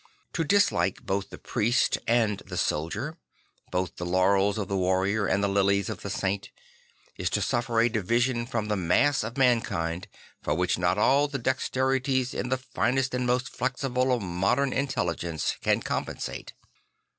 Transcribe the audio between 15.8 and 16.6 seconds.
compensate.